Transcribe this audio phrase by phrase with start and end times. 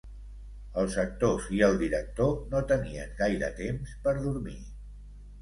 [0.83, 4.59] Els actors i el director no tenien gaire temps per dormir.